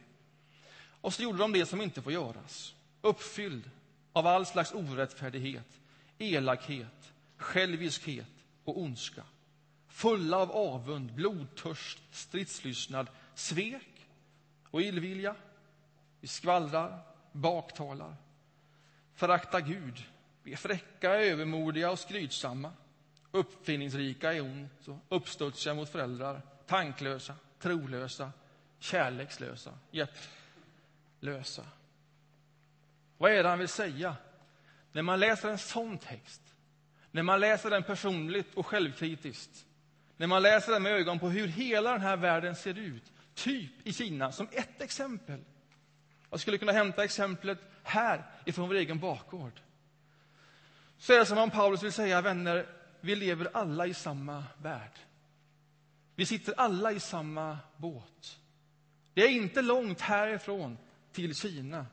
[1.01, 2.75] Och så gjorde de det som inte får göras.
[3.01, 3.71] Uppfylld
[4.13, 5.81] av all slags orättfärdighet,
[6.19, 8.38] elakhet, själviskhet
[8.69, 9.25] och ondska
[9.99, 14.07] fulla av avund, blodtörst, stridslystnad, svek
[14.71, 15.35] och illvilja.
[16.21, 17.01] Vi skvallrar,
[17.33, 18.17] baktalar,
[19.15, 20.05] föraktar Gud.
[20.43, 22.73] Vi är fräcka, övermodiga och skrytsamma,
[23.31, 28.33] uppfinningsrika i ont och uppstudsiga mot föräldrar, tanklösa, trolösa,
[28.79, 31.65] kärlekslösa, hjärtlösa.
[33.17, 34.17] Vad är det han vill säga?
[34.93, 36.48] När man läser en sån text,
[37.11, 39.67] när man läser den personligt och självkritiskt,
[40.17, 43.87] när man läser den med ögon på hur hela den här världen ser ut, typ
[43.87, 45.41] i Kina, som ett exempel.
[46.31, 49.61] Jag skulle kunna hämta exemplet här ifrån vår egen bakgård.
[50.99, 52.67] Så är det som om Paulus vill säga, vänner,
[53.01, 54.99] vi lever alla i samma värld.
[56.15, 58.39] Vi sitter alla i samma båt.
[59.15, 60.79] Det är inte långt härifrån
[61.13, 61.87] till Kina.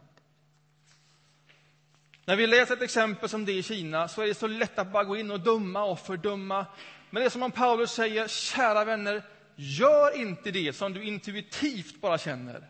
[2.25, 4.91] När vi läser ett exempel som det i Kina så är det så lätt att
[4.91, 6.65] bara gå in och döma och fördöma
[7.15, 9.23] men det är som om Paulus säger, kära vänner,
[9.55, 12.69] gör inte det som du intuitivt bara känner.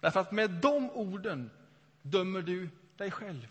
[0.00, 1.50] Därför att med de orden
[2.02, 3.48] dömer du dig själv.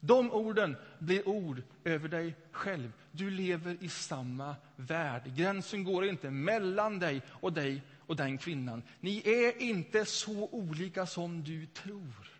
[0.00, 2.92] De orden blir ord över dig själv.
[3.10, 5.22] Du lever i samma värld.
[5.36, 8.82] Gränsen går inte mellan dig och dig och den kvinnan.
[9.00, 12.37] Ni är inte så olika som du tror.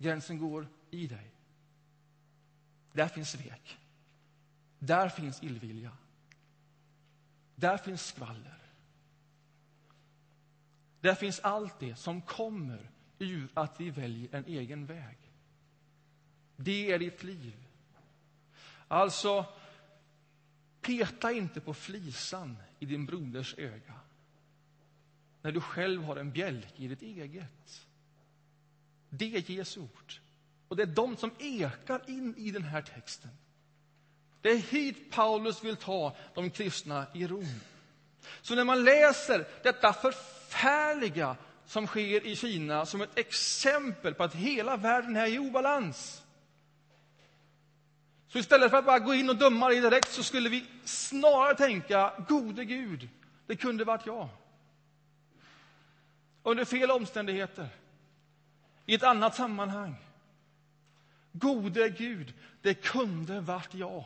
[0.00, 1.30] Gränsen går i dig.
[2.92, 3.78] Där finns svek.
[4.78, 5.92] Där finns illvilja.
[7.54, 8.58] Där finns skvaller.
[11.00, 15.18] Där finns allt det som kommer ur att vi väljer en egen väg.
[16.56, 17.66] Det är ditt liv.
[18.88, 19.46] Alltså,
[20.80, 24.00] peta inte på flisan i din broders öga
[25.42, 27.86] när du själv har en bjälke i ditt eget.
[29.10, 30.12] Det är Jesu ord.
[30.68, 33.30] Och det är de som ekar in i den här texten.
[34.40, 37.60] Det är hit Paulus vill ta de kristna i Rom.
[38.42, 44.34] Så när man läser detta förfärliga som sker i Kina som ett exempel på att
[44.34, 46.22] hela världen är i obalans.
[48.28, 51.54] Så istället för att bara gå in och döma det direkt så skulle vi snarare
[51.54, 53.08] tänka, gode Gud,
[53.46, 54.28] det kunde varit jag.
[56.42, 57.68] Under fel omständigheter,
[58.90, 59.96] i ett annat sammanhang.
[61.32, 64.04] Gode Gud, det kunde varit jag.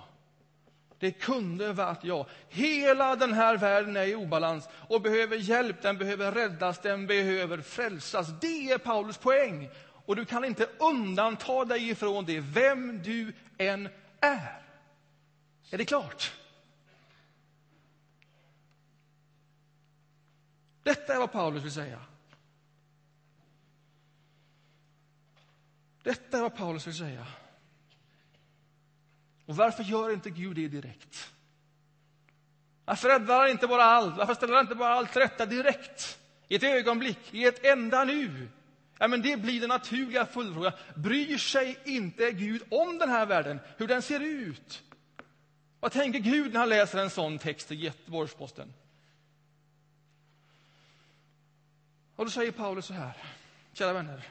[0.99, 2.27] Det kunde varit jag.
[2.49, 7.61] Hela den här världen är i obalans och behöver hjälp, den behöver räddas, den behöver
[7.61, 8.29] frälsas.
[8.41, 9.71] Det är Paulus poäng.
[10.07, 13.89] Och du kan inte undanta dig ifrån det, vem du än
[14.21, 14.63] är.
[15.71, 16.33] Är det klart?
[20.83, 22.01] Detta är vad Paulus vill säga.
[26.05, 27.27] Detta är vad Paulus vill säga.
[29.47, 31.31] Och varför gör inte Gud det direkt?
[32.85, 34.17] Varför räddar han inte bara allt?
[34.17, 36.19] Varför ställer han inte bara allt till rätta direkt?
[36.49, 38.49] I ett ögonblick, i ett enda nu?
[38.99, 40.73] Ja, men det blir den naturliga följdfrågan.
[40.95, 44.83] Bryr sig inte Gud om den här världen, hur den ser ut?
[45.81, 48.73] Vad tänker Gud när han läser en sån text i Göteborgs-Posten?
[52.17, 53.17] Och då säger Paulus så här,
[53.73, 54.29] kära vänner.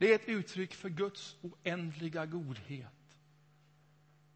[0.00, 3.18] Det är ett uttryck för Guds oändliga godhet,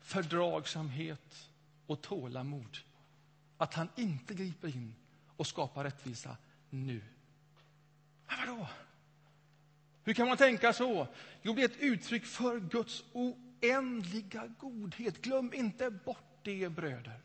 [0.00, 1.50] fördragsamhet
[1.86, 2.78] och tålamod.
[3.56, 4.94] Att han inte griper in
[5.36, 6.36] och skapar rättvisa
[6.70, 7.02] nu.
[8.26, 8.68] Men vadå?
[10.04, 11.08] Hur kan man tänka så?
[11.42, 15.22] Jo, det är ett uttryck för Guds oändliga godhet.
[15.22, 17.20] Glöm inte bort det, bröder.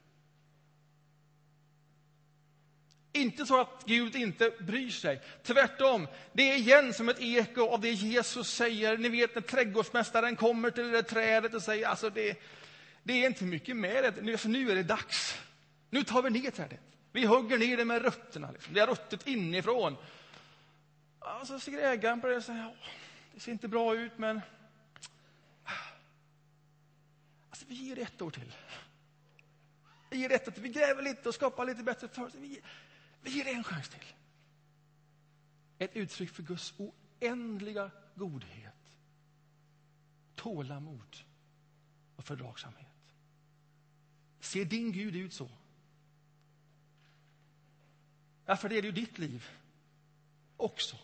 [3.20, 5.22] Inte så att Gud inte bryr sig.
[5.44, 8.98] Tvärtom, det är igen som ett eko av det Jesus säger.
[8.98, 12.40] Ni vet när trädgårdsmästaren kommer till det där trädet och säger alltså det,
[13.04, 14.22] det är inte mycket med det.
[14.22, 15.38] Nu, alltså, nu är det dags.
[15.90, 16.80] Nu tar vi ner trädet.
[17.12, 18.52] Vi hugger ner det med rötterna.
[18.52, 18.74] Liksom.
[18.74, 19.96] Det är ruttet inifrån.
[21.20, 22.76] Och så ser ägaren på det och säger
[23.34, 24.42] det ser inte bra ut, men
[27.50, 28.56] alltså, vi ger det ett år till.
[30.10, 30.64] Vi ger det ett år till.
[30.64, 32.62] Vi gräver lite och skapar lite bättre förutsättningar.
[33.22, 34.06] Vi ger det en chans till.
[35.78, 38.98] Ett uttryck för Guds oändliga godhet,
[40.36, 41.18] tålamod
[42.16, 42.86] och fördragsamhet.
[44.40, 45.50] Ser din Gud ut så?
[48.46, 49.48] Därför är det ju ditt liv
[50.58, 50.98] också.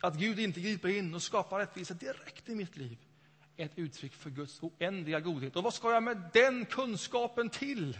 [0.00, 2.98] Att Gud inte griper in och skapar rättvisa direkt i mitt liv
[3.56, 5.56] är ett uttryck för Guds oändliga godhet.
[5.56, 7.98] Och vad ska jag med den kunskapen till?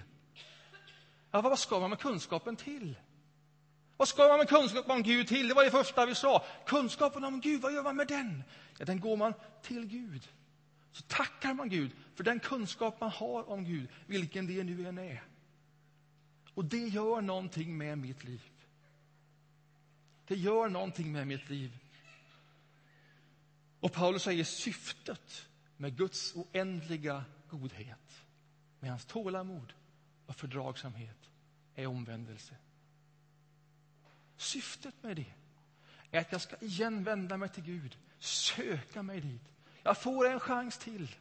[1.30, 2.96] Ja, vad ska man med kunskapen till?
[3.96, 5.48] Vad ska man med kunskapen om Gud till?
[5.48, 6.44] Det var det första vi sa.
[6.66, 8.44] Kunskapen om Gud, vad gör man med den?
[8.78, 10.28] Ja, den går man till Gud.
[10.92, 14.98] Så tackar man Gud för den kunskap man har om Gud, vilken det nu än
[14.98, 15.22] är.
[16.54, 18.42] Och det gör någonting med mitt liv.
[20.26, 21.78] Det gör någonting med mitt liv.
[23.80, 28.24] Och Paulus säger syftet med Guds oändliga godhet,
[28.80, 29.72] med hans tålamod
[30.28, 31.30] och fördragsamhet,
[31.74, 32.54] är omvändelse.
[34.36, 35.34] Syftet med det
[36.10, 39.42] är att jag ska igen vända mig till Gud, söka mig dit.
[39.82, 41.16] Jag får en chans till.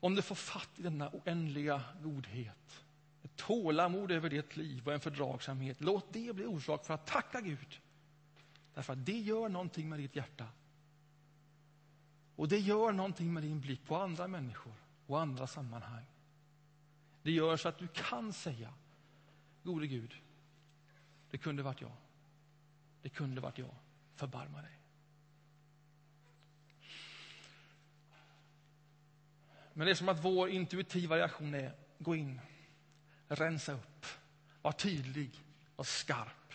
[0.00, 2.84] Om du får fatt i denna oändliga godhet,
[3.22, 7.40] ett tålamod över ditt liv och en fördragsamhet, låt det bli orsak för att tacka
[7.40, 7.80] Gud.
[8.74, 10.46] Därför att det gör någonting med ditt hjärta.
[12.36, 16.04] Och det gör någonting med din blick på andra människor och andra sammanhang.
[17.22, 18.74] Det gör så att du kan säga,
[19.62, 20.14] gode Gud,
[21.30, 21.92] det kunde varit jag.
[23.02, 23.74] Det kunde varit jag.
[24.14, 24.78] Förbarma dig.
[29.72, 32.40] Men det är som att vår intuitiva reaktion är, gå in,
[33.28, 34.06] rensa upp,
[34.62, 35.30] var tydlig
[35.76, 36.52] och skarp.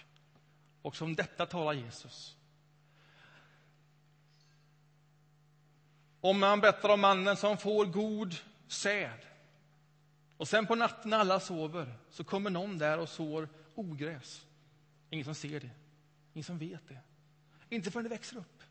[0.81, 2.37] Och som detta talar Jesus.
[6.25, 8.35] Om man berättar om mannen som får god
[8.67, 9.19] säd
[10.37, 14.45] och sen på natten när alla sover så kommer någon där och sår ogräs.
[15.09, 15.69] Ingen som ser det,
[16.33, 16.99] ingen som vet det.
[17.69, 18.63] Inte förrän det växer upp.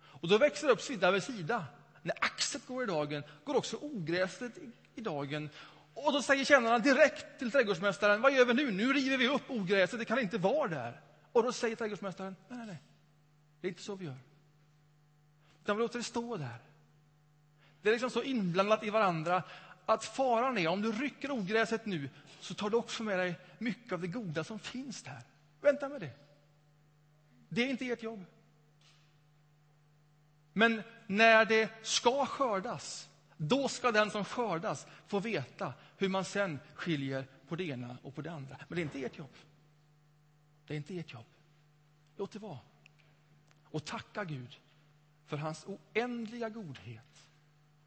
[0.00, 1.64] Och då växer det upp sida vid sida.
[2.02, 5.50] När axet går i dagen går också ogräset i, i dagen.
[5.94, 8.70] Och då säger tjänarna direkt till trädgårdsmästaren, vad gör vi nu?
[8.70, 11.00] Nu river vi upp ogräset, det kan inte vara där.
[11.32, 12.82] Och då säger trädgårdsmästaren, nej, nej, nej.
[13.60, 14.18] Det är inte så vi gör.
[15.62, 16.65] Utan vi låter det stå där.
[17.86, 19.42] Det är liksom så inblandat i varandra
[19.86, 22.10] att faran är, om du rycker ogräset nu,
[22.40, 25.20] så tar du också med dig mycket av det goda som finns där.
[25.60, 26.10] Vänta med det.
[27.48, 28.24] Det är inte ert jobb.
[30.52, 36.58] Men när det ska skördas, då ska den som skördas få veta hur man sen
[36.74, 38.56] skiljer på det ena och på det andra.
[38.68, 39.34] Men det är inte ert jobb.
[40.66, 41.26] Det är inte ert jobb.
[42.16, 42.58] Låt det vara.
[43.64, 44.60] Och tacka Gud
[45.26, 47.25] för hans oändliga godhet,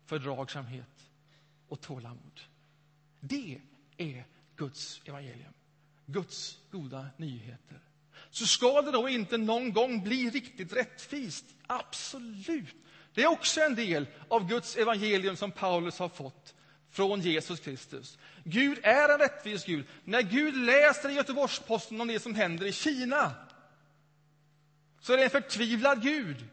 [0.10, 1.12] fördragsamhet
[1.68, 2.40] och tålamod.
[3.20, 3.62] Det
[3.98, 5.54] är Guds evangelium.
[6.06, 7.80] Guds goda nyheter.
[8.30, 11.46] Så ska det då inte någon gång bli riktigt rättvist?
[11.68, 12.76] Absolut.
[13.14, 16.56] Det är också en del av Guds evangelium som Paulus har fått
[16.90, 18.18] från Jesus Kristus.
[18.44, 19.86] Gud är en rättvis Gud.
[20.04, 23.34] När Gud läser i Göteborgs-Posten om det som händer i Kina
[25.00, 26.46] så är det en förtvivlad Gud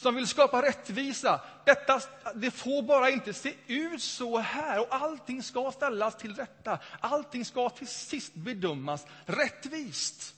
[0.00, 1.40] som vill skapa rättvisa.
[1.64, 2.00] Detta,
[2.34, 6.78] det får bara inte se ut så här och allting ska ställas till rätta.
[7.00, 10.34] Allting ska till sist bedömas rättvist.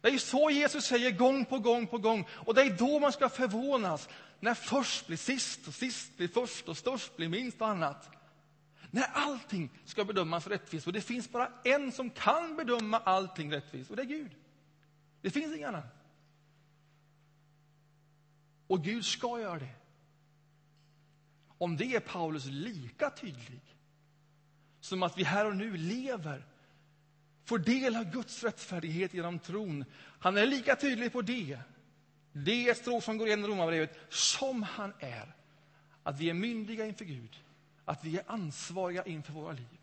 [0.00, 2.28] Det är så Jesus säger gång på gång på gång.
[2.30, 4.08] Och det är då man ska förvånas.
[4.40, 8.10] När först blir sist och sist blir först och störst blir minst och annat.
[8.90, 10.86] När allting ska bedömas rättvist.
[10.86, 14.30] Och det finns bara en som kan bedöma allting rättvist och det är Gud.
[15.22, 15.88] Det finns ingen annan.
[18.68, 19.74] Och Gud ska göra det.
[21.58, 23.60] Om det är Paulus lika tydlig
[24.80, 26.46] som att vi här och nu lever,
[27.44, 29.84] får del av Guds rättfärdighet genom tron.
[30.20, 31.58] Han är lika tydlig på det.
[32.32, 35.34] Det är ett stråk som går igenom Romarbrevet, som han är.
[36.02, 37.42] Att vi är myndiga inför Gud,
[37.84, 39.78] att vi är ansvariga inför våra liv.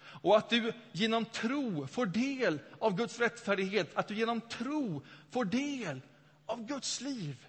[0.00, 5.44] Och att du genom tro får del av Guds rättfärdighet, att du genom tro får
[5.44, 6.00] del
[6.46, 7.47] av Guds liv.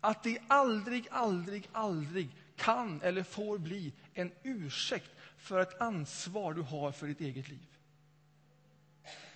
[0.00, 6.62] Att det aldrig, aldrig, aldrig kan eller får bli en ursäkt för ett ansvar du
[6.62, 7.66] har för ditt eget liv.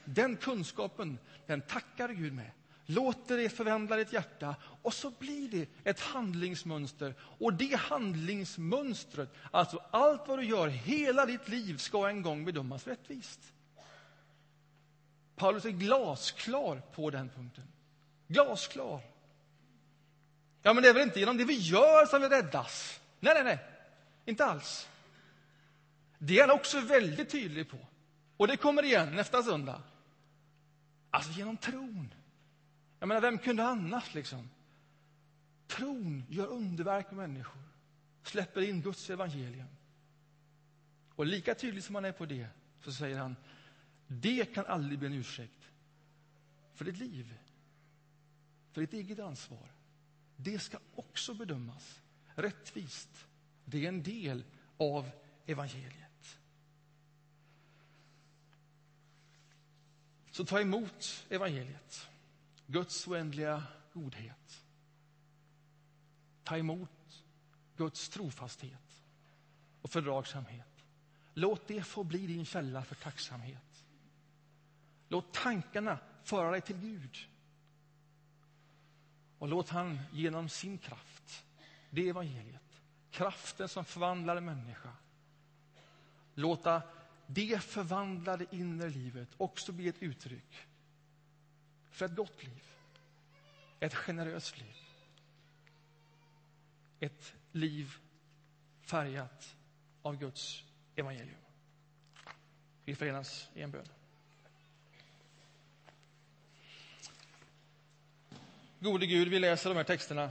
[0.04, 2.50] Den kunskapen, den tackar Gud med.
[2.86, 7.14] Låter det förvandla ditt hjärta och så blir det ett handlingsmönster.
[7.20, 12.86] Och det handlingsmönstret, alltså allt vad du gör, hela ditt liv, ska en gång bedömas
[12.86, 13.40] rättvist.
[15.36, 17.64] Paulus är glasklar på den punkten.
[18.28, 19.13] Glasklar.
[20.66, 23.00] Ja, men det är väl inte genom det vi gör som vi räddas?
[23.20, 23.58] Nej, nej, nej.
[24.24, 24.88] Inte alls.
[26.18, 27.78] Det är han också väldigt tydlig på.
[28.36, 29.82] Och det kommer igen nästa söndag.
[31.10, 32.14] Alltså genom tron.
[32.98, 34.50] Jag menar, vem kunde annars liksom?
[35.66, 37.62] Tron gör underverk med människor.
[38.22, 39.68] Släpper in Guds evangelium.
[41.14, 42.46] Och lika tydlig som han är på det,
[42.84, 43.36] så säger han,
[44.06, 45.68] det kan aldrig bli en ursäkt
[46.74, 47.34] för ditt liv,
[48.72, 49.73] för ditt eget ansvar
[50.36, 52.00] det ska också bedömas
[52.34, 53.26] rättvist.
[53.64, 54.44] Det är en del
[54.76, 55.10] av
[55.46, 56.38] evangeliet.
[60.30, 62.08] Så ta emot evangeliet,
[62.66, 63.62] Guds oändliga
[63.92, 64.64] godhet.
[66.44, 67.22] Ta emot
[67.76, 69.02] Guds trofasthet
[69.82, 70.84] och fördragsamhet.
[71.34, 73.84] Låt det få bli din källa för tacksamhet.
[75.08, 77.18] Låt tankarna föra dig till Gud.
[79.44, 81.44] Och låt han genom sin kraft,
[81.90, 84.90] det evangeliet, kraften som förvandlar en människa,
[86.34, 86.82] låta
[87.26, 90.66] det förvandlade inre livet också bli ett uttryck
[91.90, 92.62] för ett gott liv,
[93.80, 94.76] ett generöst liv.
[97.00, 97.94] Ett liv
[98.80, 99.56] färgat
[100.02, 100.64] av Guds
[100.96, 101.40] evangelium.
[102.84, 103.88] Vi förenas i en bön.
[108.84, 110.30] Gode Gud, vi läser de här texterna.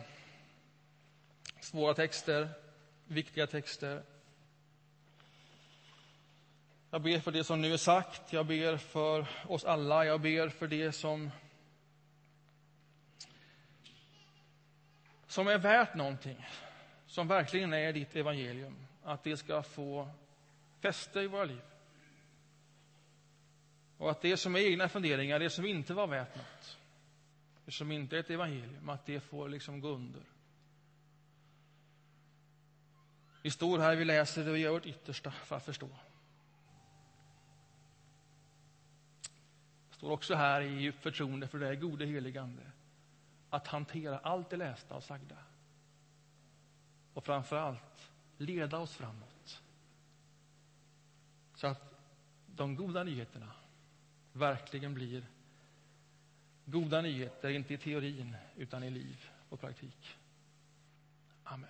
[1.60, 2.50] Svåra texter,
[3.08, 4.04] viktiga texter.
[6.92, 10.50] Jag ber för det som nu är sagt, jag ber för oss alla, jag ber
[10.50, 11.32] för det som
[15.28, 16.46] som är värt någonting,
[17.08, 20.10] som verkligen är ditt evangelium, att det ska få
[20.82, 21.62] fäste i våra liv.
[23.98, 26.78] Och att det som är egna funderingar, det som inte var värt något,
[27.68, 30.24] som inte är ett evangelium, att det får liksom gå under.
[33.42, 35.90] Vi står här, vi läser det och gör vårt yttersta för att förstå.
[39.90, 42.72] Vi står också här i djupt förtroende för det gode heligande
[43.50, 45.38] att hantera allt det lästa och sagda.
[47.14, 49.62] Och framför allt leda oss framåt.
[51.56, 51.94] Så att
[52.46, 53.52] de goda nyheterna
[54.34, 55.26] verkligen blir
[56.66, 60.18] Goda nyheter, inte i teorin, utan i liv och praktik.
[61.44, 61.70] Amen.